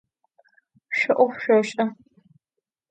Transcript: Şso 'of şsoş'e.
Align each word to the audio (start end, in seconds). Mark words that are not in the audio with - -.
Şso 0.97 1.13
'of 1.21 1.33
şsoş'e. 1.41 1.83